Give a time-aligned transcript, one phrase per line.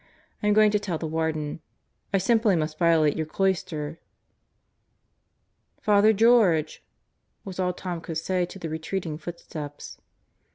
[0.41, 1.61] I'm going to tell the Warden.
[2.11, 3.99] I simply must violate your cloister."
[5.79, 6.83] "Father George!"
[7.45, 9.99] was all Tom could say to the retreating footsteps.